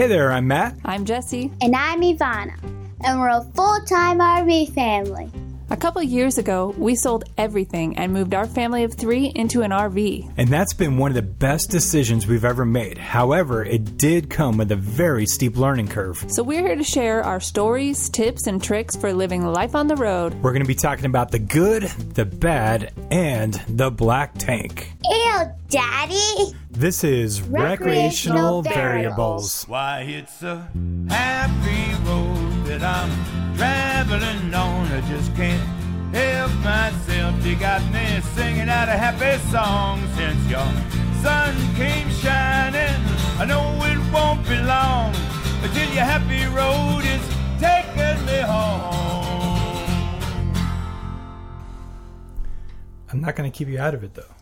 [0.00, 0.76] Hey there, I'm Matt.
[0.86, 1.52] I'm Jesse.
[1.60, 2.54] And I'm Ivana,
[3.04, 5.30] and we're a full time RV family.
[5.72, 9.70] A couple years ago, we sold everything and moved our family of three into an
[9.70, 10.32] RV.
[10.36, 12.98] And that's been one of the best decisions we've ever made.
[12.98, 16.24] However, it did come with a very steep learning curve.
[16.26, 19.94] So we're here to share our stories, tips, and tricks for living life on the
[19.94, 20.34] road.
[20.42, 24.90] We're going to be talking about the good, the bad, and the black tank.
[25.08, 26.52] Ew, Daddy!
[26.72, 29.64] This is Recreational, Recreational Variables.
[29.68, 30.68] Why, it's a
[31.08, 34.86] happy road that I'm traveling on.
[34.86, 35.60] I just can't
[36.14, 37.44] help myself.
[37.44, 40.64] You got me singing out a happy song since your
[41.20, 42.96] sun came shining.
[43.38, 45.14] I know it won't be long
[45.62, 47.24] until your happy road is
[47.60, 48.96] taking me home.
[53.12, 54.34] I'm not going to keep you out of it, though,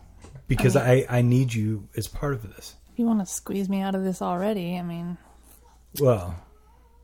[0.47, 2.75] because I, I need you as part of this.
[2.95, 4.77] You want to squeeze me out of this already?
[4.77, 5.17] I mean,
[5.99, 6.35] Well,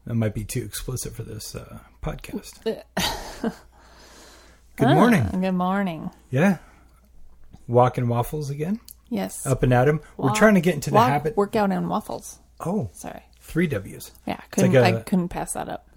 [0.05, 2.61] that might be too explicit for this uh, podcast.
[4.77, 5.23] Good morning.
[5.25, 6.11] ah, good morning.
[6.29, 6.57] Yeah.
[7.67, 8.81] Walking waffles again?
[9.09, 9.45] Yes.
[9.45, 10.01] Up and at 'em.
[10.17, 11.37] We're Walk- trying to get into the walk, habit.
[11.37, 12.39] Workout and waffles.
[12.59, 13.21] Oh, Sorry.
[13.39, 14.11] three W's.
[14.27, 15.87] Yeah, couldn't, like I a- couldn't pass that up.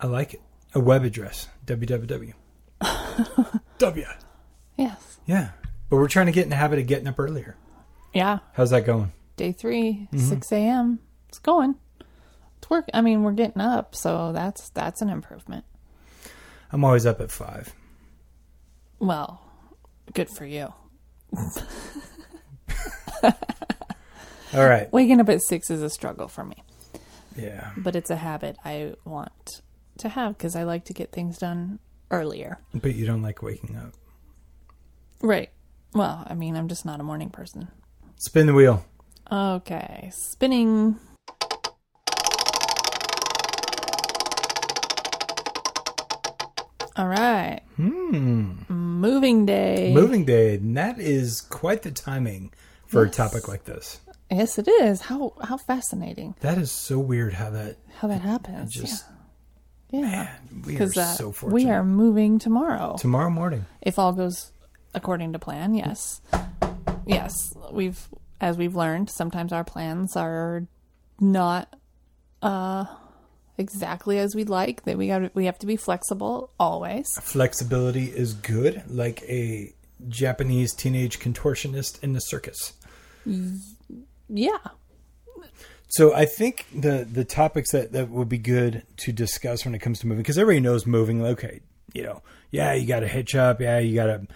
[0.00, 0.42] I like it.
[0.74, 1.48] A web address.
[1.66, 2.34] www.
[3.78, 4.06] w.
[4.76, 5.18] Yes.
[5.26, 5.50] Yeah.
[5.90, 7.56] But we're trying to get in the habit of getting up earlier.
[8.14, 8.38] Yeah.
[8.52, 9.10] How's that going?
[9.36, 10.18] Day 3 Mm-hmm.
[10.18, 11.00] 6 a.m.
[11.28, 11.74] It's going.
[12.68, 12.84] It's work.
[12.92, 15.64] I mean, we're getting up, so that's that's an improvement.
[16.70, 17.72] I'm always up at five.
[18.98, 19.40] Well,
[20.12, 20.74] good for you.
[24.54, 24.90] All right.
[24.92, 26.56] Waking up at six is a struggle for me,
[27.36, 27.70] Yeah.
[27.76, 29.62] but it's a habit I want
[29.98, 31.78] to have because I like to get things done
[32.10, 32.58] earlier.
[32.74, 33.92] But you don't like waking up.
[35.20, 35.50] Right.
[35.94, 37.68] Well, I mean, I'm just not a morning person.
[38.16, 38.84] Spin the wheel.
[39.30, 40.98] Okay, spinning.
[46.98, 47.60] All right.
[47.76, 48.54] Hmm.
[48.68, 49.92] Moving day.
[49.94, 50.56] Moving day.
[50.56, 52.52] And that is quite the timing
[52.88, 54.00] for a topic like this.
[54.30, 55.02] Yes, it is.
[55.02, 58.74] How how fascinating That is so weird how that how that happens.
[58.74, 59.04] just
[59.90, 60.00] yeah.
[60.00, 60.34] Yeah.
[60.66, 61.54] we are uh, so fortunate.
[61.54, 62.96] we are moving tomorrow.
[62.98, 63.64] tomorrow morning.
[63.80, 64.52] if all goes
[64.92, 66.20] according to plan, yes.
[67.06, 68.08] Yes, we've
[68.40, 70.66] as we've learned, sometimes our plans are
[71.20, 71.74] not
[72.42, 72.86] uh
[73.58, 74.84] exactly as we'd like.
[74.84, 77.06] That we got we have to be flexible always.
[77.20, 79.74] Flexibility is good, like a
[80.08, 82.72] Japanese teenage contortionist in the circus.
[84.28, 84.58] Yeah.
[85.88, 89.78] So I think the the topics that that would be good to discuss when it
[89.78, 91.24] comes to moving, because everybody knows moving.
[91.24, 91.60] Okay,
[91.94, 94.26] you know, yeah, you got to hitch up, yeah, you got to,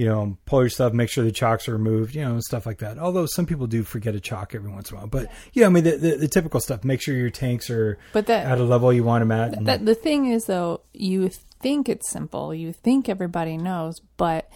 [0.00, 2.64] you know, pull your stuff, make sure the chocks are removed, you know, and stuff
[2.64, 2.98] like that.
[2.98, 5.66] Although some people do forget a chock every once in a while, but you know,
[5.66, 6.84] I mean, the, the, the typical stuff.
[6.84, 9.64] Make sure your tanks are But that- at a level you want them at.
[9.64, 11.28] That the thing is though, you
[11.60, 14.48] think it's simple, you think everybody knows, but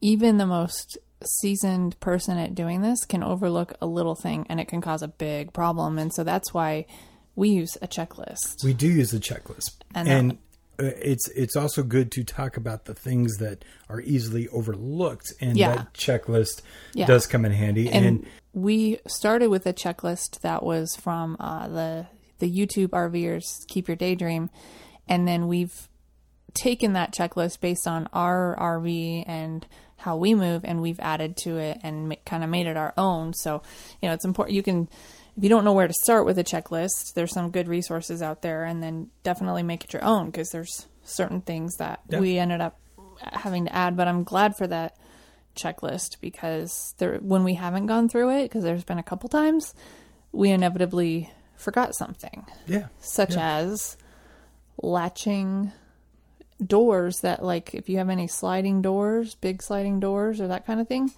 [0.00, 4.68] even the most seasoned person at doing this can overlook a little thing and it
[4.68, 5.98] can cause a big problem.
[5.98, 6.86] And so that's why
[7.34, 8.62] we use a checklist.
[8.64, 10.38] we do use a checklist, And and,
[10.78, 15.76] it's it's also good to talk about the things that are easily overlooked, and Yeah.
[15.76, 16.62] that checklist
[16.94, 17.06] Yeah.
[17.06, 17.88] does come in handy.
[17.90, 22.06] and, and we started with a checklist that was from uh, the
[22.38, 24.50] the YouTube RVers Keep Your Daydream,
[25.08, 25.88] and then we've
[26.54, 29.66] taken that checklist based on our RV and
[29.98, 32.92] how we move, and we've added to it and ma- kind of made it our
[32.98, 33.32] own.
[33.34, 33.62] So
[34.02, 34.54] you know, it's important.
[34.54, 34.88] You can.
[35.36, 38.42] If you don't know where to start with a checklist, there's some good resources out
[38.42, 42.20] there, and then definitely make it your own because there's certain things that Yeah.
[42.20, 42.78] we ended up
[43.20, 43.96] having to add.
[43.96, 44.96] But I'm glad for that
[45.54, 49.72] checklist because there when we haven't gone through it because there's been a couple times
[50.30, 53.96] we inevitably forgot something yeah, such as
[54.82, 55.72] latching
[56.64, 60.78] doors that like if you have any sliding doors big sliding doors or that kind
[60.80, 61.10] of thing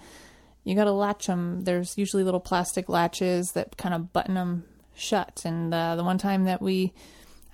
[0.69, 4.65] you got to latch them there's usually little plastic latches that kind of button them
[4.95, 5.43] shut.
[5.45, 6.93] And uh, the one time that we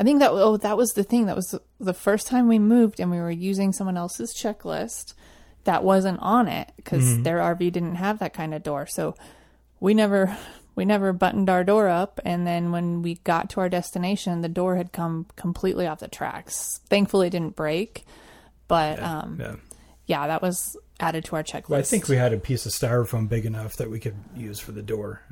[0.00, 1.26] i think that oh that was the thing.
[1.26, 5.14] That was the first time we moved and we were using someone else's checklist
[5.62, 8.86] that wasn't on it because their rv didn't have that kind of door.
[8.86, 9.14] So
[9.78, 10.36] we never
[10.74, 12.18] we never buttoned our door up.
[12.24, 16.08] And then when we got to our destination the door had come completely off the
[16.08, 16.80] tracks.
[16.88, 18.04] Thankfully it didn't break
[18.66, 19.54] but um yeah.
[20.06, 22.72] Yeah that was added to our checklist Well, I think we had a piece of
[22.72, 25.22] styrofoam big enough that we could use for the door.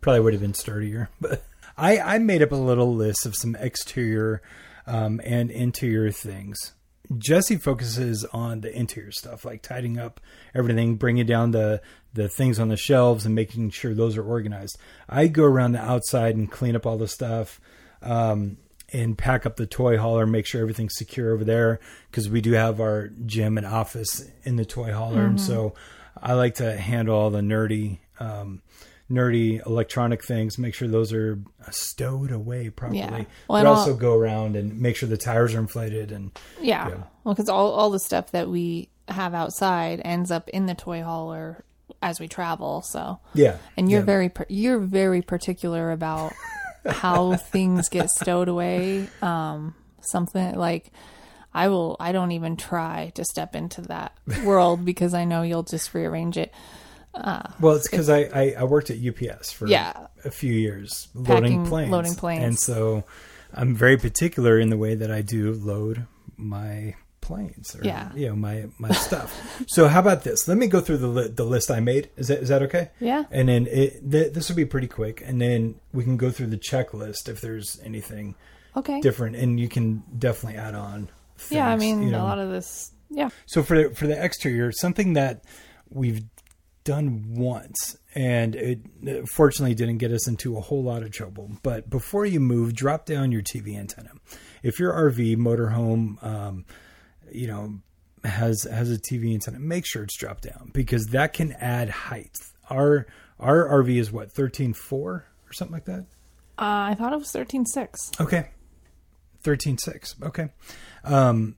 [0.00, 1.44] Probably would have been sturdier, but
[1.76, 4.42] I, I made up a little list of some exterior
[4.86, 6.72] um, and interior things
[7.16, 10.20] Jesse focuses on the interior stuff, like tidying up
[10.54, 11.80] everything, bringing down the
[12.12, 14.78] the things on the shelves, and making sure those are organized.
[15.08, 17.60] I go around the outside and clean up all the stuff.
[18.02, 18.58] Um,
[18.92, 21.78] and pack up the toy hauler, make sure everything's secure over there
[22.10, 25.74] because we do have our gym and office in the toy hauler, and so
[26.20, 28.62] I like to handle all the nerdy, um,
[29.10, 31.38] nerdy electronic things, make sure those are
[31.70, 33.10] stowed away properly, Yeah.
[33.10, 36.30] Well, but and all- also go around and make sure the tires are inflated and
[36.60, 36.88] Yeah.
[36.88, 36.94] Yeah.
[37.24, 41.02] Well, because all, all the stuff that we have outside ends up in the toy
[41.02, 41.64] hauler
[42.02, 42.82] as we travel.
[42.82, 43.56] So, yeah.
[43.76, 44.06] and you're yeah.
[44.06, 46.32] very you're very particular about
[46.86, 49.08] how things get stowed away.
[49.22, 50.90] Um, something like
[51.54, 51.96] I will.
[51.98, 56.36] I don't even try to step into that world because I know you'll just rearrange
[56.36, 56.52] it.
[57.60, 60.06] Well, it's because I, I I worked at UPS for Yeah.
[60.24, 62.44] a few years loading planes, loading planes.
[62.44, 63.02] and so
[63.52, 66.94] I'm very particular in the way that I do load my
[67.28, 68.10] planes or Yeah.
[68.14, 69.30] you know my my stuff.
[69.68, 70.48] so how about this?
[70.48, 72.10] Let me go through the li- the list I made.
[72.16, 72.90] Is that is that okay?
[72.98, 73.24] Yeah.
[73.30, 76.48] And then it th- this will be pretty quick, and then we can go through
[76.48, 78.34] the checklist if there's anything
[78.76, 79.00] Okay.
[79.00, 81.08] different, and you can definitely add on.
[81.36, 81.68] Things, yeah.
[81.68, 82.22] I mean, you know.
[82.22, 82.90] a lot of this.
[83.10, 83.30] Yeah.
[83.46, 85.44] So for the, for the exterior, something that
[85.88, 86.24] we've
[86.84, 88.80] done once, and it
[89.28, 91.50] fortunately didn't get us into a whole lot of trouble.
[91.62, 94.10] But before you move, drop down your TV antenna.
[94.62, 96.64] If your RV motorhome, um,
[97.32, 97.80] you know,
[98.24, 102.36] has has a TV antenna, make sure it's dropped down because that can add height.
[102.70, 103.06] Our
[103.38, 106.06] our RV is what thirteen four or something like that.
[106.58, 108.10] Uh, I thought it was thirteen six.
[108.20, 108.50] Okay.
[109.42, 110.16] Thirteen six.
[110.22, 110.48] Okay.
[111.04, 111.56] Um,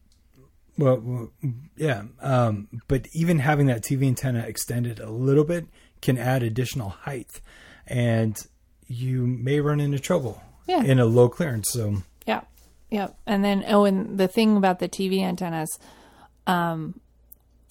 [0.79, 1.31] well,
[1.77, 2.03] yeah.
[2.21, 5.67] Um, but even having that TV antenna extended a little bit
[6.03, 7.41] can add additional height,
[7.87, 8.37] and
[8.87, 10.83] you may run into trouble Yeah.
[10.83, 11.71] in a low clearance.
[11.71, 12.03] So
[12.91, 13.09] Yeah.
[13.27, 15.79] And then, oh, and the thing about the TV antennas,
[16.47, 17.01] um,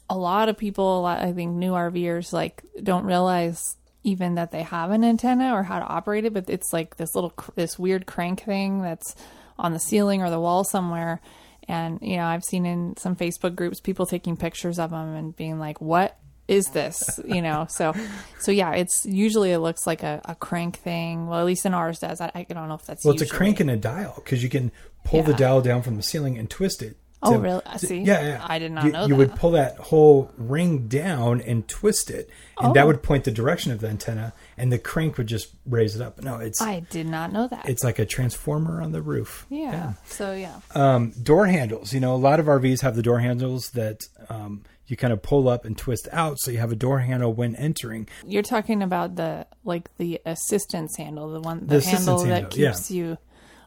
[0.09, 4.51] a lot of people, a lot- I think new RVers, like, don't realize even that
[4.51, 7.77] they have an antenna or how to operate it, but it's like this little, this
[7.77, 9.13] weird crank thing that's
[9.59, 11.19] on the ceiling or the wall somewhere.
[11.67, 15.35] And, you know, I've seen in some Facebook groups people taking pictures of them and
[15.35, 16.17] being like, what
[16.49, 17.19] is this?
[17.25, 17.93] You know, so,
[18.39, 21.27] so yeah, it's usually it looks like a, a crank thing.
[21.27, 22.19] Well, at least in ours does.
[22.21, 24.49] I, I don't know if that's well, it's a crank and a dial because you
[24.49, 24.71] can
[25.05, 26.97] pull the dial down from the ceiling and twist it.
[27.21, 27.61] Oh, really?
[27.65, 27.97] I see.
[27.99, 28.45] Yeah, yeah.
[28.47, 32.29] I did not you, know You would pull that whole ring down and twist it,
[32.57, 32.87] and that Oh.
[32.87, 36.21] would point the direction of the antenna, and the crank would just raise it up.
[36.23, 37.67] No, it's I did not know that.
[37.67, 39.45] it's like a transformer on the roof.
[39.49, 39.93] yeah.
[40.05, 40.61] So yeah.
[40.73, 41.93] Um, door handles.
[41.93, 45.21] You know, a lot of RVs have the door handles that um, you kind of
[45.21, 48.07] pull up and twist out, so you have a door handle when entering.
[48.25, 52.59] You're talking about the like the assistance handle, the one The the, handle that handle,
[52.59, 52.71] yeah.
[52.71, 53.17] keeps you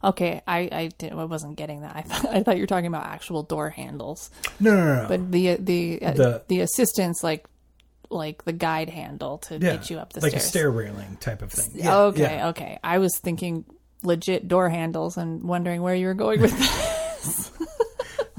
[0.05, 1.19] Okay, I I, didn't.
[1.19, 1.95] I wasn't getting that.
[1.97, 4.31] I thought I thought you were talking about actual door handles.
[4.59, 5.03] No, no, no.
[5.03, 5.09] no.
[5.09, 7.47] But the the uh, The- the, assistance like
[8.11, 10.43] like the guide handle to yeah, get you up the like stairs.
[10.43, 11.71] Like a stair railing type of thing.
[11.75, 12.49] Yeah, okay, yeah.
[12.49, 12.79] okay.
[12.83, 13.65] I was thinking
[14.03, 17.82] legit door handles and wondering where you were going with that.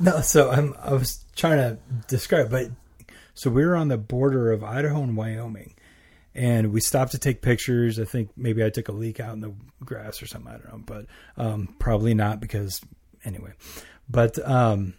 [0.03, 1.77] No, so I'm I was trying to
[2.07, 2.67] describe, but
[3.33, 5.73] so we were on the border of Idaho and Wyoming,
[6.35, 7.99] and we stopped to take pictures.
[7.99, 9.53] I think maybe I took a leak out in the
[9.83, 10.51] grass or something.
[10.53, 11.05] I don't know, but
[11.37, 12.81] um, probably not because
[13.23, 13.53] anyway.
[14.09, 14.95] But um,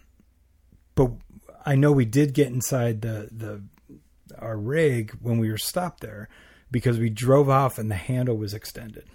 [0.95, 1.11] but
[1.65, 3.61] I know we did get inside the the
[4.39, 6.29] our rig when we were stopped there
[6.71, 9.05] because we drove off and the handle was extended.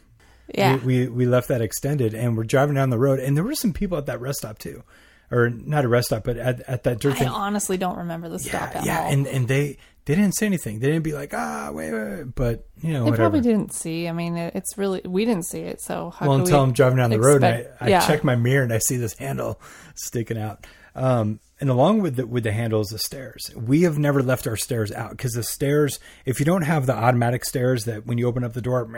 [0.55, 0.77] yeah.
[0.77, 3.55] We, we we left that extended and we're driving down the road and there were
[3.55, 4.85] some people at that rest stop too,
[5.31, 7.29] or not a rest stop, but at, at that dirt I thing.
[7.29, 9.13] honestly don't remember the stop Yeah, at yeah, all.
[9.13, 10.81] and and they they didn't say anything.
[10.81, 12.35] They didn't be like ah wait wait, wait.
[12.35, 13.05] but you know whatever.
[13.05, 13.17] They whatever.
[13.17, 14.09] probably didn't see.
[14.09, 15.81] I mean, it, it's really we didn't see it.
[15.81, 18.07] So how well, until we I'm driving down the road and I, I yeah.
[18.07, 19.61] check my mirror and I see this handle
[19.95, 20.67] sticking out.
[20.95, 23.51] Um, and along with the, with the handle is the stairs.
[23.55, 26.95] We have never left our stairs out because the stairs, if you don't have the
[26.95, 28.89] automatic stairs that when you open up the door,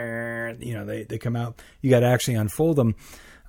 [0.59, 2.95] you know, they, they come out, you got to actually unfold them.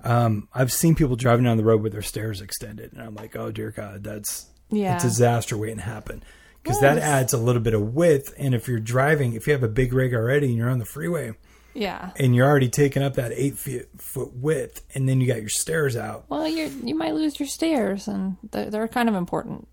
[0.05, 3.35] Um, I've seen people driving down the road with their stairs extended, and I'm like,
[3.35, 4.97] oh dear God, that's Yeah.
[4.97, 6.23] a disaster waiting to happen
[6.63, 8.33] because Well, that adds a little bit of width.
[8.37, 10.85] And if you're driving, if you have a big rig already and you're on the
[10.85, 11.33] freeway,
[11.73, 12.11] Yeah.
[12.17, 15.49] and you're already taking up that eight feet, foot width, and then you got your
[15.49, 16.25] stairs out.
[16.29, 19.67] Well, you you might lose your stairs, and they're, they're kind of important.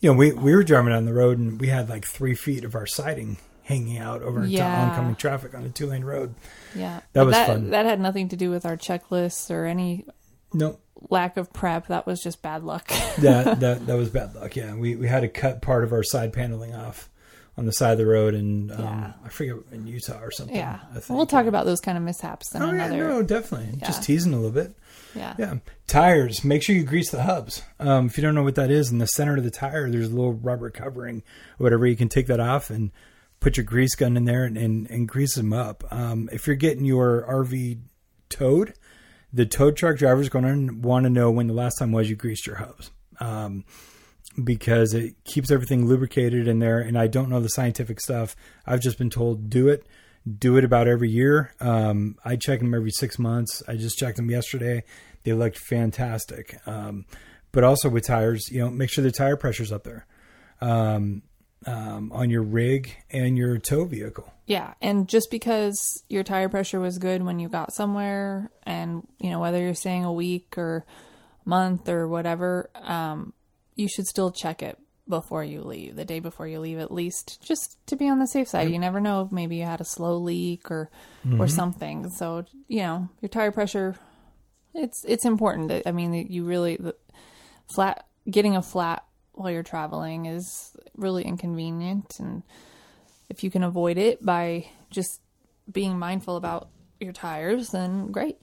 [0.00, 2.64] You know, we we were driving down the road, and we had like three feet
[2.64, 6.34] of our siding hanging out over into oncoming traffic on a two lane road.
[6.74, 6.96] Yeah.
[6.96, 7.70] That But was that, fun.
[7.70, 10.04] That had nothing to do with our checklists or any
[10.52, 10.78] No,
[11.10, 11.88] lack of prep.
[11.88, 12.88] That was just bad luck.
[13.18, 14.54] that that that was bad luck.
[14.56, 17.08] Yeah, we we had to cut part of our side paneling off
[17.56, 19.12] on the side of the road, and um, Yeah.
[19.24, 20.56] I forget in Utah or something.
[20.56, 20.80] Yeah.
[20.90, 21.16] I think.
[21.16, 23.78] We'll talk about those kind of mishaps in Oh yeah, no, definitely.
[23.78, 23.86] Yeah.
[23.86, 24.74] Just teasing a little bit.
[25.14, 25.34] yeah.
[25.38, 25.54] Yeah,
[25.86, 26.44] tires.
[26.44, 27.62] Make sure you grease the hubs.
[27.78, 30.08] Um, if you don't know what that is, in the center of the tire, there's
[30.08, 31.22] a little rubber covering,
[31.58, 31.86] whatever.
[31.86, 32.90] You can take that off and
[33.44, 35.84] put your grease gun in there and, and, and grease them up.
[35.90, 37.78] Um, if you're getting your RV
[38.30, 38.72] towed,
[39.34, 42.08] the tow truck driver is going to want to know when the last time was
[42.08, 42.90] you greased your hubs.
[43.20, 43.66] Um,
[44.42, 46.80] because it keeps everything lubricated in there.
[46.80, 48.34] And I don't know the scientific stuff.
[48.64, 49.86] I've just been told do it,
[50.38, 51.52] do it about every year.
[51.60, 53.62] Um, I check them every six months.
[53.68, 54.84] I just checked them yesterday.
[55.22, 56.58] They looked fantastic.
[56.66, 57.04] Um,
[57.52, 60.06] but also with tires, you know, make sure the tire pressure's up there
[60.60, 61.22] um,
[61.66, 64.30] um, on your rig and your tow vehicle.
[64.46, 69.30] Yeah, and just because your tire pressure was good when you got somewhere, and you
[69.30, 70.84] know whether you're staying a week or
[71.44, 73.32] month or whatever, um,
[73.74, 74.78] you should still check it
[75.08, 78.26] before you leave, the day before you leave, at least, just to be on the
[78.26, 78.70] safe side.
[78.70, 80.90] You never know if maybe you had a slow leak or
[81.38, 82.10] or something.
[82.10, 83.96] So you know your tire pressure,
[84.74, 85.86] it's it's important.
[85.86, 86.94] I mean, you really the
[87.74, 92.42] flat getting a flat while you're traveling is really inconvenient and
[93.28, 95.20] if you can avoid it by just
[95.70, 96.68] being mindful about
[97.00, 98.36] your tires, then great.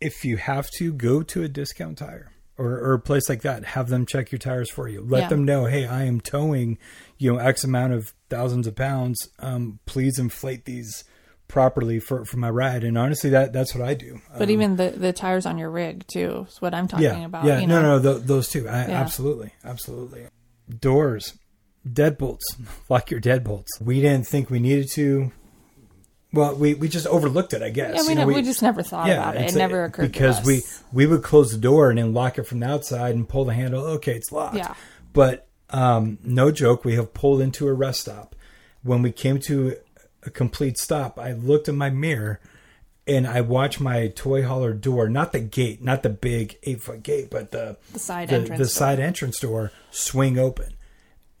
[0.00, 3.64] if you have to go to a discount tire or, or a place like that,
[3.64, 5.00] have them check your tires for you.
[5.00, 5.28] Let Yeah.
[5.28, 6.78] them know, hey, I am towing,
[7.18, 9.28] you know, X amount of thousands of pounds.
[9.38, 11.04] Um, please inflate these
[11.52, 12.82] properly for, for my ride.
[12.82, 14.20] And honestly, that that's what I do.
[14.36, 17.44] But even the, the tires on your rig too is what I'm talking yeah, about.
[17.44, 17.98] yeah, you no, know?
[17.98, 19.00] no, th- those two, I, Yeah.
[19.00, 20.26] absolutely, absolutely.
[20.80, 21.34] Doors,
[21.86, 22.40] deadbolts,
[22.88, 23.66] lock your deadbolts.
[23.80, 25.30] We didn't think we needed to.
[26.32, 27.94] Well, we, we just overlooked it, I guess.
[27.94, 29.50] Yeah, we, You know, ne- we, just never thought about it.
[29.50, 30.46] It never occurred because to us.
[30.92, 33.44] we we would close the door and then lock it from the outside and pull
[33.44, 33.84] the handle.
[33.96, 34.56] Okay, it's locked.
[34.56, 34.74] Yeah.
[35.12, 38.34] But um, no joke, we have pulled into a rest stop.
[38.82, 39.76] When we came to
[40.24, 42.40] a complete stop, I looked in my mirror
[43.06, 47.02] and I watched my toy hauler door, not the gate, not the big eight foot
[47.02, 48.58] gate, but the the side the, entrance.
[48.58, 48.68] the door.
[48.68, 50.74] side entrance door swing open.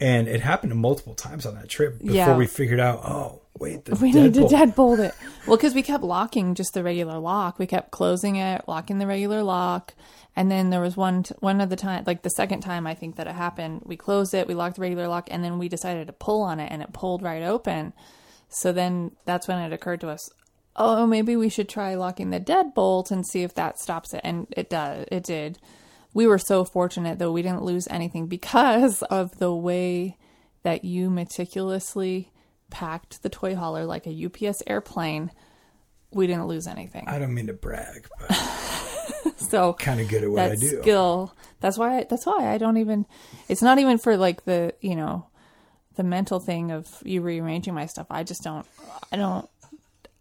[0.00, 2.36] And it happened multiple times on that trip before Yeah.
[2.36, 5.14] we figured out, oh, wait, the We need to deadbolt- deadbolt it.
[5.46, 7.60] Well, because we kept locking just the regular lock.
[7.60, 9.94] We kept closing it, locking the regular lock,
[10.34, 12.94] and then there was one t- one of the time, like the second time I
[12.96, 13.82] think that it happened.
[13.84, 16.58] We closed it, we locked the regular lock, and then we decided to pull on
[16.58, 17.92] it, and it pulled right open.
[18.52, 20.30] So then that's when it occurred to us,
[20.76, 24.20] oh, maybe we should try locking the deadbolt and see if that stops it.
[24.24, 25.06] And it does.
[25.10, 25.58] It did.
[26.14, 30.18] We were so fortunate though we didn't lose anything because of the way
[30.62, 32.30] that you meticulously
[32.70, 35.30] packed the toy hauler like a UPS airplane.
[36.10, 37.04] We didn't lose anything.
[37.08, 38.36] I don't mean to brag, but
[39.36, 40.80] so kind of good at what I do.
[40.80, 41.34] skill.
[41.60, 41.98] That's why.
[41.98, 43.06] I, that's why I don't even.
[43.48, 45.26] It's not even for like the you know,
[45.96, 48.06] the mental thing of you rearranging my stuff.
[48.10, 48.66] I just don't.
[49.10, 49.48] I don't.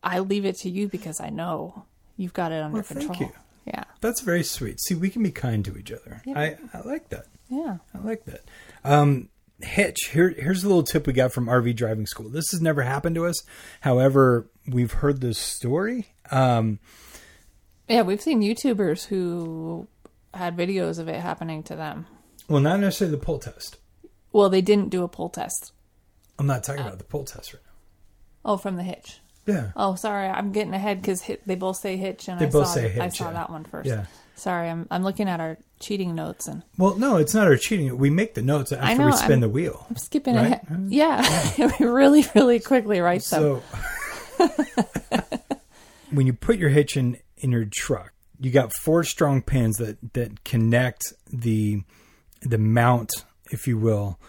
[0.03, 1.85] I leave it to you because I know
[2.17, 3.29] you've got it under Well, thank control.
[3.29, 3.35] you.
[3.65, 3.83] Yeah.
[4.01, 4.79] That's very sweet.
[4.81, 6.21] See, we can be kind to each other.
[6.35, 7.25] I, I like that.
[7.49, 7.77] Yeah.
[7.93, 8.41] I like that.
[8.83, 9.29] Um,
[9.61, 10.09] hitch.
[10.11, 12.27] Here, here's a little tip we got from RV driving school.
[12.29, 13.43] This has never happened to us.
[13.81, 16.07] However, we've heard this story.
[16.31, 16.79] Um,
[17.87, 18.01] Yeah.
[18.01, 19.87] We've seen YouTubers who
[20.33, 22.07] had videos of it happening to them.
[22.47, 23.77] well, not necessarily the pull test.
[24.33, 25.73] Well, they didn't do a pull test.
[26.39, 27.71] I'm not talking about the pull test right now.
[28.53, 29.19] Oh, from the hitch.
[29.45, 29.71] Yeah.
[29.75, 32.73] Oh, sorry, I'm getting ahead because they both say hitch, and They I both saw
[32.75, 33.33] say I hitch, saw yeah.
[33.33, 33.87] that one first.
[33.89, 34.05] Yeah.
[34.35, 37.95] Sorry, I'm I'm looking at our cheating notes and Well, no, it's not our cheating.
[37.97, 39.85] We make the notes after know, we spin I'm- the wheel.
[39.89, 40.45] I'm skipping Right?
[40.63, 40.85] ahead.
[40.89, 41.21] Yeah,
[41.79, 43.61] we really, really quickly write them.
[44.39, 44.47] So
[46.11, 49.97] when you put your hitch in in your truck, you got four strong pins that
[50.13, 51.81] that connect the
[52.41, 53.11] the mount,
[53.51, 54.19] if you will,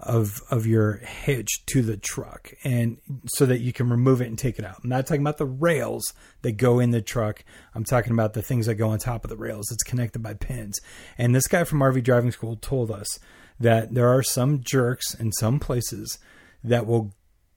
[0.00, 4.38] of of your hitch to the truck, and so that you can remove it and
[4.38, 4.80] take it out.
[4.82, 6.12] I'm not talking about the rails
[6.42, 7.44] that go in the truck.
[7.74, 9.70] I'm talking about the things that go on top of the rails.
[9.70, 10.78] It's connected by pins.
[11.16, 13.18] And this guy from RV driving school told us
[13.58, 16.18] that there are some jerks in some places
[16.62, 17.12] that will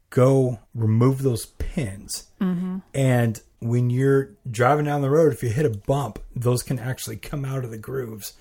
[0.10, 2.30] go remove those pins.
[2.40, 2.78] Mm-hmm.
[2.94, 7.18] And when you're driving down the road, if you hit a bump, those can actually
[7.18, 8.34] come out of the grooves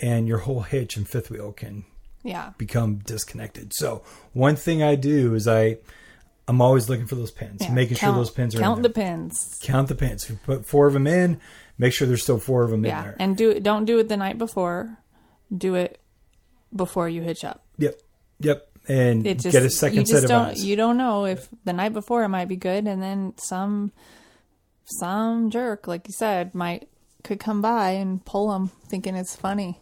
[0.00, 1.84] and your whole hitch and fifth wheel can
[2.24, 3.72] Yeah, become disconnected.
[3.74, 4.02] So
[4.32, 5.76] one thing I do is I
[6.48, 7.72] I'm always looking for those pins, yeah.
[7.72, 9.58] making count, sure those pins are count in the pins.
[9.62, 10.24] count the pins.
[10.24, 11.40] If you put four of them in,
[11.78, 13.16] make sure there's still four of them in Yeah, there.
[13.18, 14.98] and do don't do it the night before.
[15.56, 16.00] Do it
[16.74, 17.62] before you hitch up.
[17.78, 18.00] yep.
[18.40, 18.68] Yep.
[18.88, 20.64] And It just get a second set of don't eyes.
[20.64, 23.92] you don't know if the night before it might be good, and then some
[24.86, 26.88] some jerk, like you said, might
[27.22, 29.80] could come by and pull them, thinking it's funny.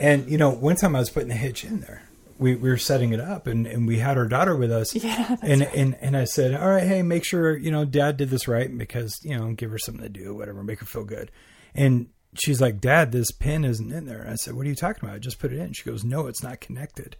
[0.00, 2.02] And you know, one time I was putting the hitch in there,
[2.38, 4.94] we, we were setting it up and, and we had our daughter with us.
[5.04, 8.30] Yeah, and, and and I said, All right, hey, make sure, you know, dad did
[8.30, 11.30] this right because, you know, give her something to do, whatever, make her feel good.
[11.74, 14.22] And she's like, Dad, this pin isn't in there.
[14.22, 15.16] And I said, What are you talking about?
[15.16, 15.72] I just put it in.
[15.72, 17.16] She goes, No, it's not connected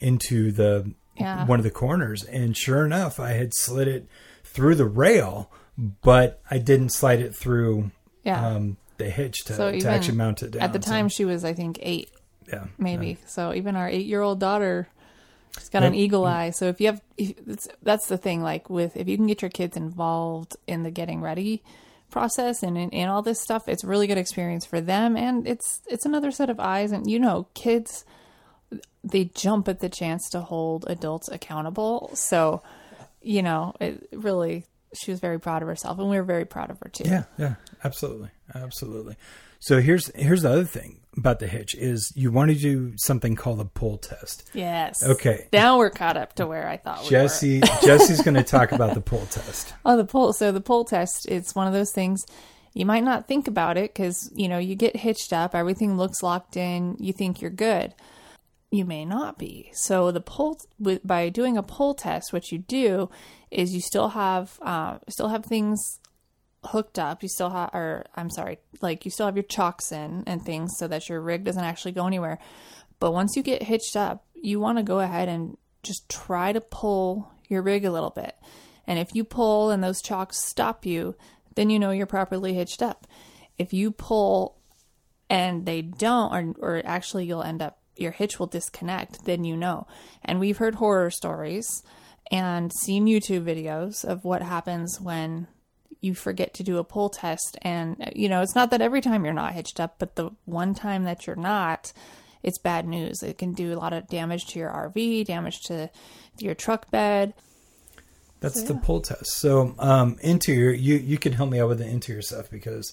[0.00, 1.46] into the Yeah.
[1.46, 2.24] one of the corners.
[2.24, 4.08] And sure enough, I had slid it
[4.42, 7.90] through the rail, but I didn't slide it through
[8.24, 8.44] Yeah.
[8.46, 10.62] um, the hitch to, so to actually mount it down.
[10.62, 12.10] at the So, time, she was I think eight,
[12.46, 13.18] yeah, maybe.
[13.26, 14.88] So even our eight-year-old daughter,
[15.58, 16.50] she's got an eagle eye.
[16.50, 18.42] So if you have, if, it's, that's the thing.
[18.42, 21.62] Like with if you can get your kids involved in the getting ready
[22.10, 25.46] process and in, in all this stuff, it's a really good experience for them, and
[25.48, 26.92] it's it's another set of eyes.
[26.92, 28.04] And you know, kids
[29.02, 32.10] they jump at the chance to hold adults accountable.
[32.14, 32.62] So
[33.20, 34.66] you know, it really.
[34.94, 37.04] She was very proud of herself, and we were very proud of her too.
[37.06, 39.16] Yeah, yeah, absolutely, absolutely.
[39.60, 43.34] So here's here's the other thing about the hitch is you want to do something
[43.36, 44.50] called a pull test.
[44.52, 45.02] Yes.
[45.02, 45.48] Okay.
[45.52, 47.10] Now we're caught up to where I thought we were.
[47.10, 49.72] Jesse Jesse's going to talk about the pull test.
[49.86, 50.32] Oh, the pull.
[50.32, 52.24] So the pull test, it's one of those things
[52.74, 56.22] you might not think about it because, you know, you get hitched up, everything looks
[56.22, 57.94] locked in, you think you're good.
[58.74, 59.70] You may not be.
[59.72, 60.58] So the pull,
[61.04, 63.08] by doing a pull test, what you do
[63.52, 66.00] is you still have, uh, still have things
[66.64, 67.22] hooked up.
[67.22, 70.72] You still have, or I'm sorry, like you still have your chocks in and things
[70.76, 72.40] so that your rig doesn't actually go anywhere.
[72.98, 76.60] But once you get hitched up, you want to go ahead and just try to
[76.60, 78.34] pull your rig a little bit.
[78.88, 81.14] And if you pull and those chocks stop you,
[81.54, 83.06] then you know you're properly hitched up.
[83.56, 84.56] If you pull
[85.30, 89.56] and they don't, or, or actually you'll end up, your hitch will disconnect, then you
[89.56, 89.86] know.
[90.24, 91.82] And we've heard horror stories
[92.30, 95.46] and seen YouTube videos of what happens when
[96.00, 97.56] you forget to do a pull test.
[97.62, 100.74] And, you know, it's not that every time you're not hitched up, but the one
[100.74, 101.92] time that you're not,
[102.42, 103.22] it's bad news.
[103.22, 105.90] It can do a lot of damage to your RV, damage to
[106.38, 107.34] your truck bed.
[108.40, 109.32] That's the pull test.
[109.32, 112.92] So um, interior, you you can help me out with the interior stuff because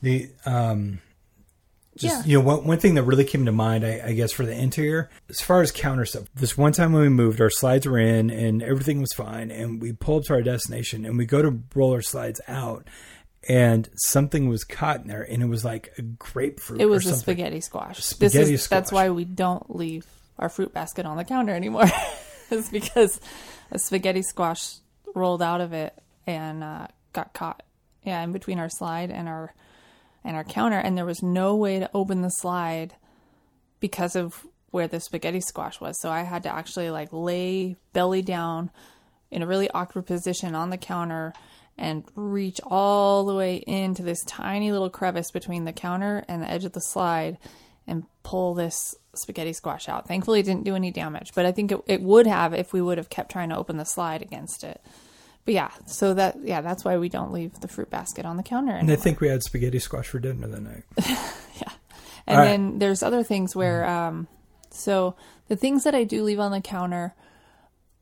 [0.00, 1.00] the um,
[1.98, 2.30] just Yeah.
[2.30, 4.52] you know one one thing that really came to mind, I, I guess, for the
[4.56, 6.24] interior as far as counter stuff.
[6.34, 9.80] This one time when we moved, our slides were in and everything was fine, and
[9.80, 12.86] we pulled up to our destination and we go to roll our slides out.
[13.48, 16.80] And something was caught in there, and it was like a grapefruit.
[16.80, 18.02] It was a spaghetti squash.
[18.02, 20.04] Spaghetti this is, That's why we don't leave
[20.38, 21.86] our fruit basket on the counter anymore.
[22.50, 23.20] it's because
[23.70, 24.74] a spaghetti squash
[25.14, 25.94] rolled out of it
[26.26, 27.62] and uh, got caught.
[28.02, 29.54] Yeah, in between our slide and our
[30.24, 32.94] and our counter, and there was no way to open the slide
[33.80, 35.98] because of where the spaghetti squash was.
[36.00, 38.70] So I had to actually like lay belly down
[39.30, 41.32] in a really awkward position on the counter
[41.76, 46.50] and reach all the way into this tiny little crevice between the counter and the
[46.50, 47.38] edge of the slide
[47.86, 50.06] and pull this spaghetti squash out.
[50.06, 52.82] Thankfully, it didn't do any damage, but I think it, it would have if we
[52.82, 54.82] would have kept trying to open the slide against it.
[55.48, 58.42] But yeah, so that yeah, that's why we don't leave the fruit basket on the
[58.42, 58.72] counter.
[58.72, 60.82] And I think we had spaghetti squash for dinner that night.
[61.58, 61.72] Yeah,
[62.26, 62.50] and All right.
[62.50, 64.28] then there's other things where, um,
[64.68, 67.14] so the things that I do leave on the counter,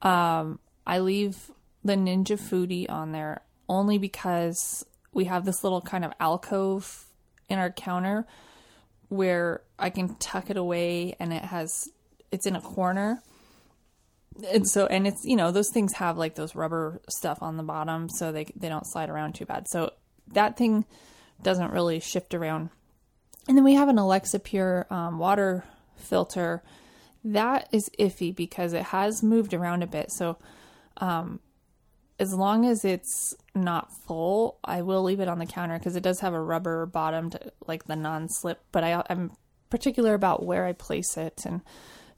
[0.02, 1.52] um, I leave
[1.84, 7.04] the Ninja Foodi on there only because we have this little kind of alcove
[7.48, 8.26] in our counter
[9.08, 11.88] where I can tuck it away and it has,
[12.32, 13.22] it's in a corner.
[14.52, 17.62] And so, and it's, you know, those things have like those rubber stuff on the
[17.62, 19.66] bottom so they, they don't slide around too bad.
[19.68, 19.92] So
[20.32, 20.84] that thing
[21.42, 22.70] doesn't really shift around
[23.48, 25.64] and then we have an Alexapure um, water
[25.96, 26.62] filter.
[27.24, 30.10] That is iffy because it has moved around a bit.
[30.12, 30.38] So,
[30.98, 31.40] um,
[32.18, 36.02] as long as it's not full, I will leave it on the counter because it
[36.02, 38.60] does have a rubber bottom to like the non-slip.
[38.72, 39.32] But I, I'm
[39.68, 41.60] particular about where I place it, and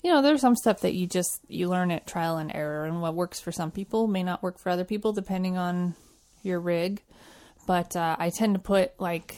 [0.02, 3.02] you know, there's some stuff that you just you learn at trial and error, and
[3.02, 5.94] what works for some people may not work for other people depending on
[6.42, 7.02] your rig.
[7.66, 9.36] But uh, I tend to put like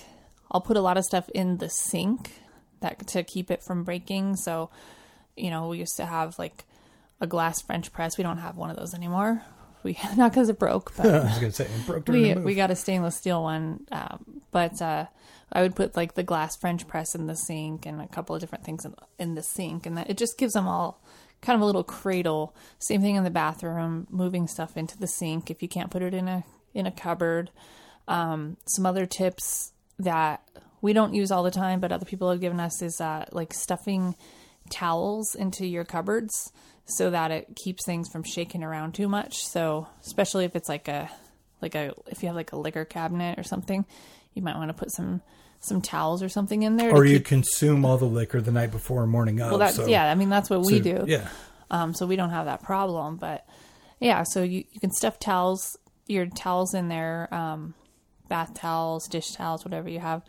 [0.51, 2.33] I'll put a lot of stuff in the sink
[2.81, 4.37] that to keep it from breaking.
[4.37, 4.71] So,
[5.37, 6.65] you know, we used to have like
[7.21, 8.19] a glass French press.
[8.19, 9.43] We don't have one of those anymore.
[9.83, 12.55] We not because it broke, but I was going to say, it broke we we
[12.55, 13.87] got a stainless steel one.
[13.91, 15.07] Um, but uh,
[15.53, 18.41] I would put like the glass French press in the sink and a couple of
[18.41, 21.03] different things in, in the sink, and that it just gives them all
[21.43, 22.55] kind of a little cradle.
[22.79, 26.15] Same thing in the bathroom, moving stuff into the sink if you can't put it
[26.15, 27.51] in a in a cupboard.
[28.07, 30.43] Um, some other tips that
[30.81, 33.53] we don't use all the time, but other people have given us is uh, like
[33.53, 34.15] stuffing
[34.71, 36.53] towels into your cupboards
[36.85, 39.45] so that it keeps things from shaking around too much.
[39.45, 41.11] So especially if it's like a
[41.61, 43.85] like a if you have like a liquor cabinet or something,
[44.35, 45.23] you might want to put some
[45.61, 46.91] some towels or something in there.
[46.91, 49.51] Or you keep, consume all the liquor the night before and morning of.
[49.51, 50.11] well, that's so- yeah.
[50.11, 51.05] I mean, that's what we do.
[51.07, 51.29] Yeah.
[51.71, 53.17] um, so we don't have that problem.
[53.17, 53.47] But
[54.01, 57.75] yeah, so you, you can stuff towels, your towels in there, um,
[58.29, 60.23] bath towels, dish towels, whatever you have.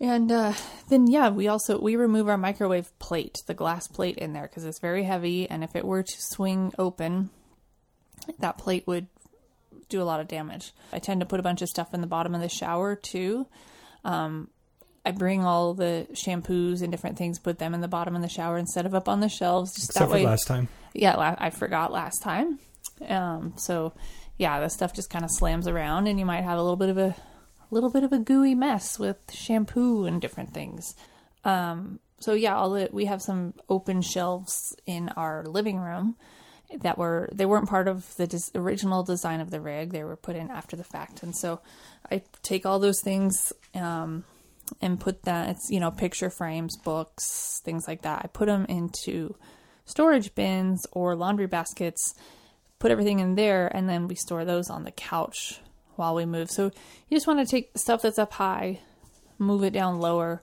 [0.00, 0.52] And uh,
[0.88, 4.64] then yeah, we also we remove our microwave plate, the glass plate in there because
[4.64, 7.30] it's very heavy, and if it were to swing open,
[8.40, 9.06] that plate would
[9.88, 10.72] do a lot of damage.
[10.92, 13.46] I tend to put a bunch of stuff in the bottom of the shower too.
[14.04, 14.48] Um,
[15.04, 18.28] I bring all the shampoos and different things, put them in the bottom of the
[18.28, 19.74] shower instead of up on the shelves.
[19.74, 20.68] Just Except that way, for last time.
[20.94, 22.58] yeah, la- I forgot last time.
[23.08, 23.92] Um, so
[24.38, 26.88] yeah, the stuff just kind of slams around, and you might have a little bit
[26.88, 27.16] of a
[27.70, 30.94] little bit of a gooey mess with shampoo and different things.
[31.44, 36.16] Um, so yeah, all the, we have some open shelves in our living room
[36.80, 39.90] that were they weren't part of the des- original design of the rig.
[39.90, 41.60] They were put in after the fact, and so
[42.10, 44.24] I take all those things um,
[44.80, 48.22] and put that it's you know picture frames, books, things like that.
[48.24, 49.34] I put them into
[49.84, 52.14] storage bins or laundry baskets.
[52.78, 55.60] Put everything in there, and then we store those on the couch
[55.94, 56.50] while we move.
[56.50, 56.64] So
[57.08, 58.80] you just want to take stuff that's up high,
[59.38, 60.42] move it down lower,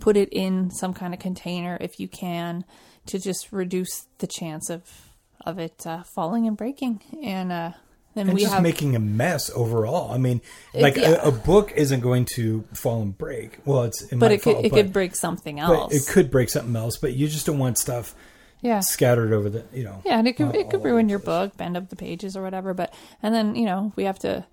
[0.00, 2.64] put it in some kind of container if you can
[3.06, 7.00] to just reduce the chance of of it uh, falling and breaking.
[7.22, 7.72] And uh,
[8.14, 10.12] then And we just have making a mess overall.
[10.12, 10.40] I mean,
[10.72, 11.22] like yeah.
[11.22, 13.58] a, a book isn't going to fall and break.
[13.64, 15.94] Well, it's it but it could fall, it but, could break something but else.
[15.94, 16.96] it could break something else.
[16.96, 18.14] But you just don't want stuff
[18.60, 18.80] yeah.
[18.80, 20.00] scattered over the you know.
[20.04, 22.72] Yeah, and it could it could ruin your book, bend up the pages or whatever.
[22.72, 24.46] But and then you know we have to,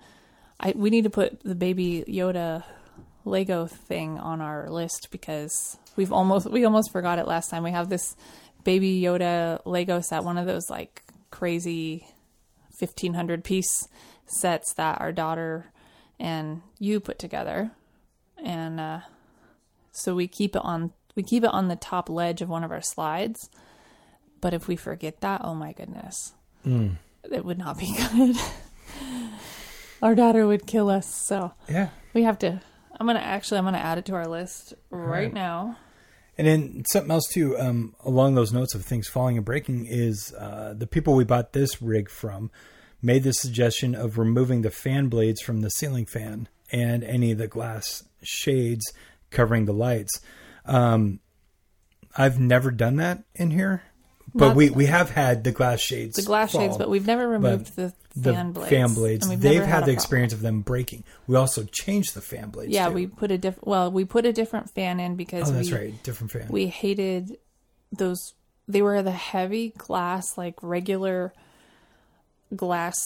[0.60, 2.64] I we need to put the baby Yoda
[3.26, 7.64] Lego thing on our list because we've almost we almost forgot it last time.
[7.64, 8.16] We have this
[8.64, 12.08] baby Yoda Lego set, one of those like crazy
[12.78, 13.88] fifteen hundred piece
[14.26, 15.72] sets that our daughter
[16.20, 17.72] and you put together,
[18.44, 19.00] and uh,
[19.92, 22.72] so we keep it on we keep it on the top ledge of one of
[22.72, 23.50] our slides.
[24.40, 26.34] But if we forget that, oh my goodness,
[26.66, 26.96] Mm.
[27.32, 28.36] it would not be good.
[30.02, 31.08] our daughter would kill us.
[31.14, 31.90] So Yeah.
[32.14, 32.62] we have to.
[33.00, 33.58] I'm gonna actually.
[33.60, 35.34] I'm gonna add it to our list right, right.
[35.34, 35.78] now.
[36.42, 40.34] And then something else too, um, along those notes of things falling and breaking is
[40.34, 42.50] uh, the people we bought this rig from
[43.00, 47.38] made the suggestion of removing the fan blades from the ceiling fan and any of
[47.38, 48.92] the glass shades
[49.30, 50.20] covering the lights.
[50.66, 51.20] Um,
[52.18, 53.84] I've never done that in here,
[54.34, 56.16] but Not- we, we have had the glass shades.
[56.16, 58.70] The glass shades, but we've never removed the the fan blades.
[58.70, 59.28] fan blades.
[59.30, 59.90] They've had a the problem.
[59.94, 61.04] experience of them breaking.
[61.28, 62.72] We also changed the fan blades.
[62.74, 62.94] Yeah, too.
[62.96, 63.68] we put a different.
[63.68, 66.04] Well, we put a different fan in because Oh, that's we right.
[66.04, 66.48] Different fan.
[66.50, 67.38] we hated
[67.92, 68.34] those.
[68.68, 71.34] They were the heavy glass, like regular
[72.56, 72.98] glass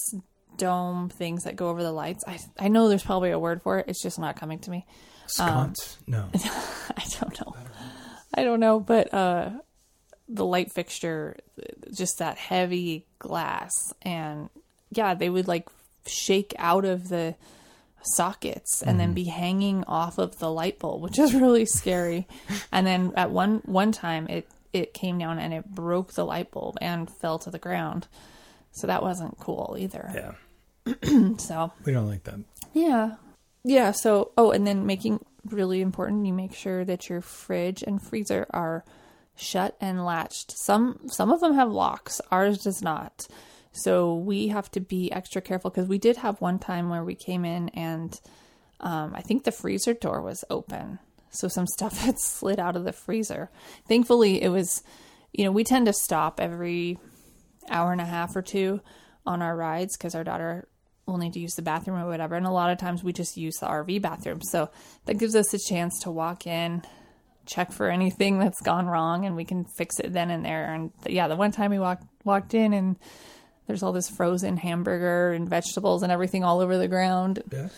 [0.56, 2.24] dome things that go over the lights.
[2.26, 3.86] I I know there's probably a word for it.
[3.88, 4.86] It's just not coming to me.
[5.26, 5.98] Sconce.
[6.06, 6.28] no.
[6.34, 7.54] I don't know.
[8.34, 9.50] I don't know, but uh
[10.28, 11.36] the light fixture
[11.92, 13.70] just that heavy glass
[14.02, 14.48] and
[14.90, 15.68] yeah, they would like
[16.06, 17.34] shake out of the
[18.02, 19.14] sockets and then mm-hmm.
[19.14, 22.26] be hanging off of the light bulb, which is really scary.
[22.72, 26.50] and then at one one time it it came down and it broke the light
[26.50, 28.06] bulb and fell to the ground.
[28.72, 30.10] So that wasn't cool either.
[30.14, 30.32] Yeah.
[31.38, 32.40] So We don't like that.
[32.72, 33.16] yeah.
[33.64, 33.90] Yeah.
[33.90, 38.46] So, oh, and then making really important, you make sure that your fridge and freezer
[38.50, 38.84] are
[39.36, 40.52] shut and latched.
[40.56, 42.20] Some some of them have locks.
[42.30, 43.28] Ours does not.
[43.72, 47.14] So we have to be extra careful because we did have one time where we
[47.14, 48.18] came in and
[48.80, 50.98] um, I think the freezer door was open.
[51.30, 53.50] So some stuff had slid out of the freezer.
[53.86, 54.82] Thankfully, it was,
[55.32, 56.98] you know, we tend to stop every
[57.68, 58.80] hour and a half or two
[59.26, 60.68] on our rides because our daughter
[61.06, 62.34] will need to use the bathroom or whatever.
[62.34, 64.40] And a lot of times we just use the RV bathroom.
[64.42, 64.70] So
[65.04, 66.82] that gives us a chance to walk in,
[67.46, 70.72] check for anything that's gone wrong, and we can fix it then and there.
[70.72, 72.96] And yeah, the one time we walked walked in and
[73.66, 77.42] there's all this frozen hamburger and vegetables and everything all over the ground.
[77.52, 77.68] Yeah.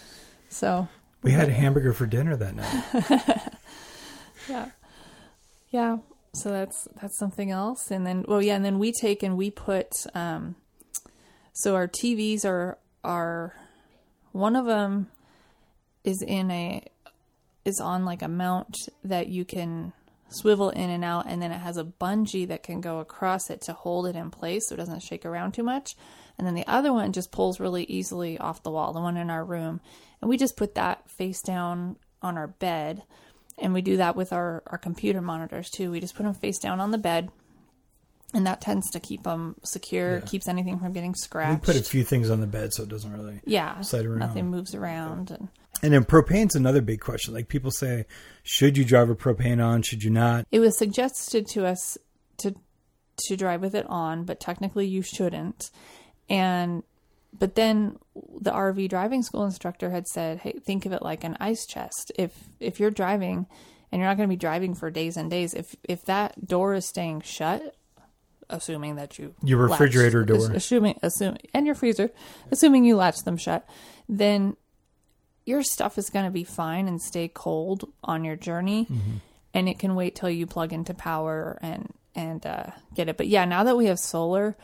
[0.49, 0.89] So
[1.23, 3.43] We had a hamburger for dinner that night.
[4.49, 4.71] yeah
[5.71, 5.99] yeah
[6.35, 9.51] so that's that's something else and then well yeah and then we take and we
[9.51, 10.55] put um
[11.53, 13.55] so our tvs are are
[14.33, 15.09] one of them
[16.05, 16.83] is in a
[17.69, 19.93] is on like a mount that you can
[20.31, 23.61] swivel in and out and then it has a bungee that can go across it
[23.63, 25.93] to hold it in place so it doesn't shake around too much
[26.37, 29.31] and then the other one just pulls really easily off the wall the one in
[29.31, 29.81] our room
[30.21, 33.03] and we just put that face down on our bed
[33.57, 35.91] and we do that with our, our computer monitors too.
[35.91, 37.29] We just put them face down on the bed,
[38.33, 40.25] and that tends to keep them secure, Yeah.
[40.27, 41.63] keeps anything from getting scratched.
[41.67, 43.41] We put a few things on the bed so it doesn't really.
[43.45, 44.21] yeah, slide around.
[44.21, 45.33] nothing moves around.
[45.33, 45.49] And
[45.83, 47.35] And then propane's another big question.
[47.35, 48.07] Like people say,
[48.43, 49.83] should you drive a propane on?
[49.83, 50.47] Should you not?
[50.51, 51.97] It was suggested to us
[52.39, 52.55] to
[53.29, 55.71] to drive with it on, but technically you shouldn't.
[56.29, 56.83] And
[57.39, 57.99] but then
[58.41, 62.11] the RV driving school instructor had said, "Hey, think of it like an ice chest.
[62.19, 63.47] If if you're driving
[63.93, 66.75] and you're not going to be driving for days and days, if if that door
[66.75, 67.77] is staying shut,
[68.51, 70.53] assuming that you Your refrigerator latch- door.
[70.53, 72.11] assuming assuming and your freezer,
[72.51, 73.69] assuming you latch them shut,
[74.09, 74.57] then
[75.49, 79.17] your stuff is going to be fine and stay cold on your journey Mm-hmm.
[79.55, 83.27] and it can wait till you plug into power and and uh, get it but
[83.29, 84.57] yeah now that we have solar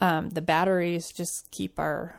[0.00, 2.16] um, the batteries just keep our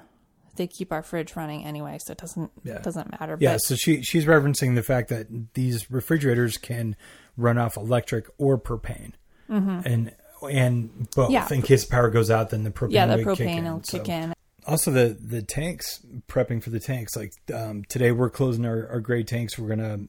[0.58, 2.80] they keep our fridge running anyway so it doesn't Yeah.
[2.80, 6.96] doesn't matter Yeah, but so she she's referencing the fact that these refrigerators can
[7.38, 9.14] run off electric or propane,
[9.48, 10.12] and
[10.50, 11.32] and both Mm-hmm.
[11.34, 11.48] Yeah.
[11.52, 13.64] in case power goes out, then the propane yeah the kick propane in.
[13.74, 14.34] will So- kick in
[14.68, 17.16] Also, the the tanks prepping for the tanks.
[17.16, 19.58] Like um, today, we're closing our, our gray tanks.
[19.58, 20.02] We're gonna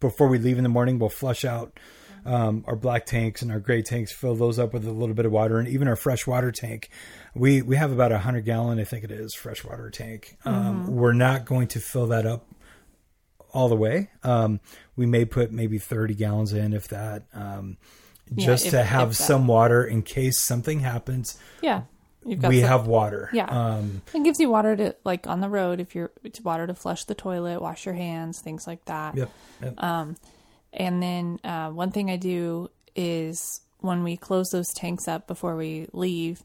[0.00, 1.78] before we leave in the morning, we'll flush out
[2.24, 5.26] um, our black tanks and our gray tanks, fill those up with a little bit
[5.26, 6.88] of water, and even our fresh water tank.
[7.34, 10.36] We we have about a hundred gallon, I think it is, fresh water tank.
[10.44, 12.46] Um, We're not going to fill that up
[13.52, 14.10] all the way.
[14.22, 14.60] Um,
[14.96, 17.24] we may put maybe thirty gallons in, if that.
[17.34, 17.76] Um,
[18.34, 21.38] Yeah, just if- to have some water in case something happens.
[21.62, 21.82] yeah
[22.28, 23.30] you've got We some- have water.
[23.32, 23.46] Yeah.
[23.46, 26.74] Um, it gives you water to like on the road if you're it's water to
[26.74, 29.30] flush the toilet wash your hands things like that yep.
[29.62, 29.74] yep.
[30.72, 35.56] And then uh, one thing I do is when we close those tanks up before
[35.56, 36.42] we leave,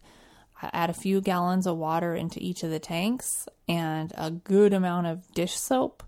[0.61, 4.73] I add a few gallons of water into each of the tanks and a good
[4.73, 6.03] amount of dish soap.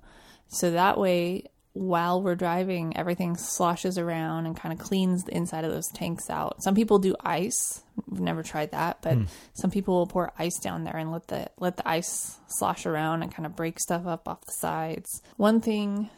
[0.47, 5.65] So that way, while we're driving, everything sloshes around and kind of cleans the inside
[5.65, 6.63] of those tanks out.
[6.63, 7.83] Some people do ice.
[8.07, 9.17] We've never tried that, but
[9.55, 13.23] some people will pour ice down there and let the let the ice slosh around
[13.23, 15.21] and kind of break stuff up off the sides.
[15.35, 16.09] One thing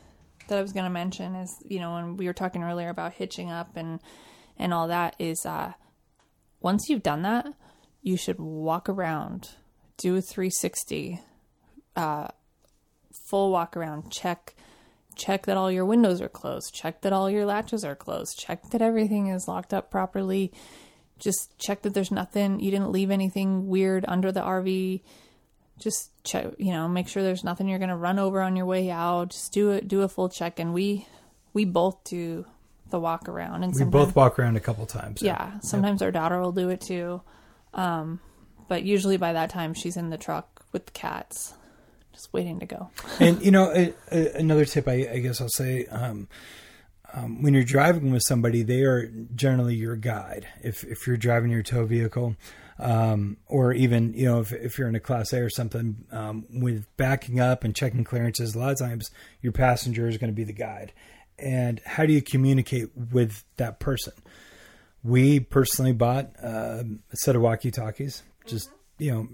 [0.48, 3.14] that I was going to mention is, you know, when we were talking earlier about
[3.14, 4.00] hitching up and
[4.60, 5.74] and all that is uh
[6.60, 7.48] once you've done that,
[8.04, 9.56] you should walk around,
[9.98, 11.20] do a 360
[11.96, 12.28] uh
[13.26, 14.54] full walk around, check
[15.18, 18.70] check that all your windows are closed, check that all your latches are closed, check
[18.70, 20.52] that everything is locked up properly.
[21.20, 25.02] Just check that there's nothing, you didn't leave anything weird under the RV
[25.80, 28.66] just check you know make sure there's nothing you're going to run over on your
[28.66, 29.30] way out.
[29.30, 30.60] Just do it do a full check.
[30.60, 31.08] And we
[31.54, 32.46] we both do
[32.90, 35.22] the walk around and we both walk around a couple times.
[35.22, 35.60] yeah.
[35.62, 37.22] Sometimes our daughter will do it too.
[37.74, 38.20] Um
[38.68, 41.54] but usually by that time she's in the truck with the cats
[42.18, 45.50] just waiting to go and you know, a, a, another tip I, I guess I'll
[45.50, 46.28] say, um,
[47.14, 50.48] um, when you're driving with somebody, they are generally your guide.
[50.62, 52.36] If if you're driving your tow vehicle,
[52.80, 56.46] um, or even you know if if you're in a class A or something, um,
[56.50, 59.10] with backing up and checking clearances, a lot of times
[59.42, 60.92] your passenger is going to be the guide.
[61.40, 64.14] And how do you communicate with that person?
[65.04, 69.28] We personally bought um, a set of walkie talkies, just you know,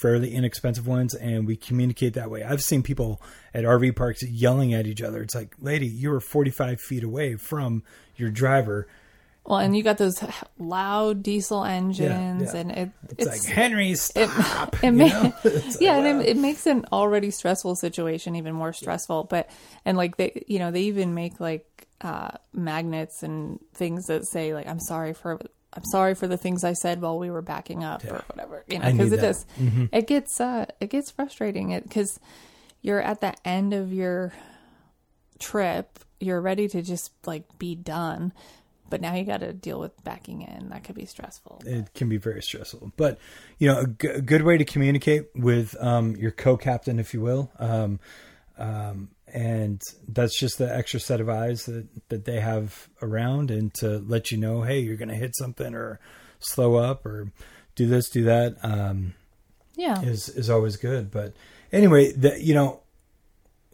[0.00, 2.42] fairly inexpensive ones, and we communicate that way.
[2.42, 3.20] I've seen people
[3.54, 5.22] at RV parks yelling at each other.
[5.22, 7.82] It's like, lady, you are 45 feet away from
[8.16, 8.86] your driver.
[9.46, 10.22] well and you got those
[10.58, 12.60] loud diesel engines yeah.
[12.60, 14.76] and it, It's, like, Henry, stop.
[14.82, 15.32] it ma- know?
[15.44, 16.24] It's like, yeah, and wow.
[16.24, 19.24] it, it makes an already stressful situation even more stressful.
[19.24, 19.48] But
[19.84, 21.66] and like they, you know, they even make like
[22.02, 25.40] uh, magnets and things that say like "I'm sorry for
[25.76, 28.64] I'm sorry for the things I said while we were backing up" or whatever.
[28.66, 29.26] You know, because it that.
[29.26, 29.46] does.
[29.92, 31.70] It gets uh, it gets frustrating.
[31.70, 32.18] It because
[32.82, 34.32] you're at the end of your
[35.38, 38.32] trip, you're ready to just like be done.
[38.88, 40.68] But now you got to deal with backing in.
[40.68, 41.62] That could be stressful.
[41.66, 42.92] it can be very stressful.
[42.96, 43.18] But
[43.58, 47.20] you know, a, g- a good way to communicate with um, your co-captain, if you
[47.20, 47.98] will, um,
[48.56, 53.72] um, and that's just the extra set of eyes that that they have around, and
[53.74, 56.00] to let you know, hey, you're going to hit something or
[56.40, 57.30] slow up or
[57.74, 58.56] do this, do that.
[58.62, 59.14] Um,
[59.76, 60.00] Yeah.
[60.02, 61.10] is is always good.
[61.10, 61.34] But
[61.72, 62.80] anyway, that you know,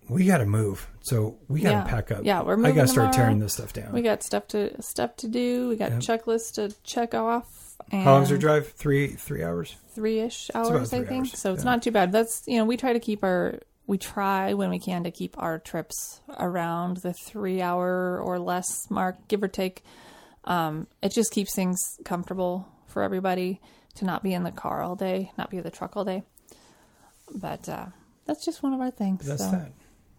[0.09, 1.85] we got to move, so we got to Yeah.
[1.85, 2.25] pack up.
[2.25, 3.93] Yeah, we're I got to start tearing this stuff down.
[3.93, 5.69] We got stuff to stuff to do.
[5.69, 6.01] We got Yep.
[6.01, 7.77] checklists to check off.
[7.91, 8.69] And How long's your drive?
[8.73, 9.77] Three three hours.
[9.95, 11.11] Three ish about hours, I think.
[11.29, 11.71] hours, So it's yeah.
[11.71, 12.11] not too bad.
[12.13, 15.35] That's you know we try to keep our we try when we can to keep
[15.39, 19.83] our trips around the three hour or less mark, give or take.
[20.45, 23.61] Um, it just keeps things comfortable for everybody
[23.97, 26.23] to not be in the car all day, not be in the truck all day.
[27.35, 27.87] But uh,
[28.27, 29.27] that's just one of our things.
[29.27, 29.51] That's so.
[29.51, 29.73] that.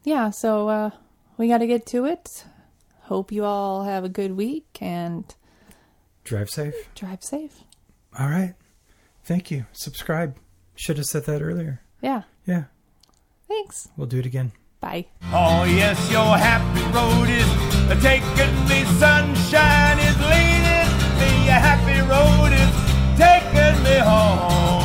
[0.04, 0.90] yeah, so uh,
[1.38, 2.46] we got to get to it.
[3.02, 5.24] Hope you all have a good week and
[6.24, 6.74] Drive safe.
[6.96, 7.64] drive safe.
[8.18, 8.54] All right.
[9.26, 9.66] Thank you.
[9.74, 10.38] Subscribe.
[10.76, 11.82] Should have said that earlier.
[12.02, 12.66] Yeah, Yeah.
[13.54, 13.88] Thanks.
[13.98, 14.52] We'll do it again.
[14.82, 15.06] Bye.
[15.32, 17.50] Oh, yes, your happy road is
[18.02, 18.84] taking me.
[18.98, 20.90] Sunshine is leading
[21.20, 21.30] me.
[21.46, 22.72] Your happy road is
[23.16, 24.83] taking me home.